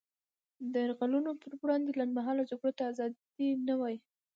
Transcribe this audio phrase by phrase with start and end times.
[0.71, 3.99] د یرغلونو پر وړاندې لنډمهاله جګړو ته ازادي نه وايي.